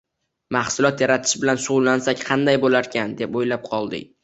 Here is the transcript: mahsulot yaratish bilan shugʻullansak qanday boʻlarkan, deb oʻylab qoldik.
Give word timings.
mahsulot 0.55 1.03
yaratish 1.05 1.35
bilan 1.43 1.61
shugʻullansak 1.67 2.25
qanday 2.31 2.59
boʻlarkan, 2.65 3.17
deb 3.23 3.41
oʻylab 3.43 3.71
qoldik. 3.71 4.13